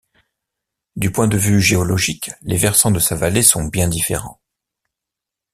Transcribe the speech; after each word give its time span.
Du 0.95 1.11
point 1.11 1.27
de 1.27 1.37
vue 1.37 1.61
géologique 1.61 2.31
les 2.41 2.57
versants 2.57 2.89
de 2.89 2.97
sa 2.97 3.15
vallée 3.15 3.43
sont 3.43 3.65
bien 3.65 3.87
différents. 3.87 4.41